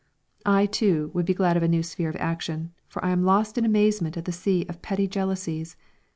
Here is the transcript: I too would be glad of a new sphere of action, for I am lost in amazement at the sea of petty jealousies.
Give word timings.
I 0.47 0.65
too 0.65 1.11
would 1.13 1.27
be 1.27 1.35
glad 1.35 1.57
of 1.57 1.61
a 1.61 1.67
new 1.67 1.83
sphere 1.83 2.09
of 2.09 2.15
action, 2.15 2.71
for 2.87 3.05
I 3.05 3.11
am 3.11 3.23
lost 3.23 3.55
in 3.59 3.65
amazement 3.65 4.17
at 4.17 4.25
the 4.25 4.31
sea 4.31 4.65
of 4.67 4.81
petty 4.81 5.07
jealousies. 5.07 5.77